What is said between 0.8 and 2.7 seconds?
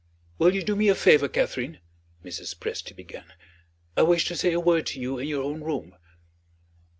a favor, Catherine?" Mrs.